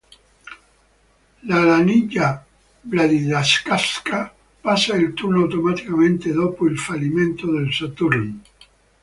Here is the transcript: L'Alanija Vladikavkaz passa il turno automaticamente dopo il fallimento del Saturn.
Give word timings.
L'Alanija 1.49 2.29
Vladikavkaz 2.93 4.01
passa 4.63 4.95
il 4.95 5.13
turno 5.13 5.41
automaticamente 5.43 6.31
dopo 6.33 6.65
il 6.65 6.79
fallimento 6.79 7.51
del 7.55 7.71
Saturn. 7.71 8.27